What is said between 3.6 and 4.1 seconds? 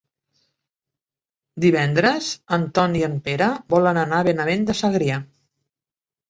volen